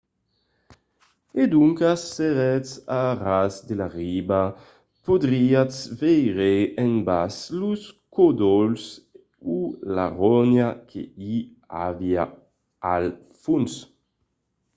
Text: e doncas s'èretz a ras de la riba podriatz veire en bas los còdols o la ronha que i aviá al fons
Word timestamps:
e 1.41 1.43
doncas 1.53 2.01
s'èretz 2.13 2.69
a 3.01 3.01
ras 3.25 3.53
de 3.67 3.73
la 3.81 3.87
riba 3.99 4.41
podriatz 5.05 5.77
veire 5.99 6.53
en 6.83 6.93
bas 7.07 7.35
los 7.59 7.81
còdols 8.15 8.83
o 9.55 9.57
la 9.95 10.07
ronha 10.19 10.67
que 10.89 11.01
i 11.33 11.33
aviá 11.87 12.23
al 12.93 13.05
fons 13.41 13.73